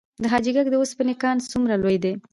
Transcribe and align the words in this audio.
د 0.21 0.23
حاجي 0.31 0.51
ګک 0.55 0.67
د 0.71 0.75
وسپنې 0.81 1.15
کان 1.21 1.35
څومره 1.51 1.73
لوی 1.83 1.97
دی؟ 2.03 2.13